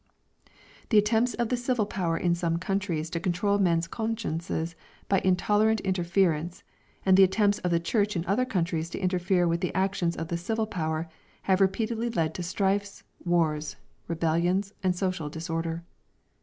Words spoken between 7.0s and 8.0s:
and the attempts of the